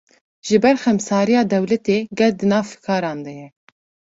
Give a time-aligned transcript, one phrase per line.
[0.47, 3.47] Ji ber xemsariya dewletê, gel di nav fikaran de ye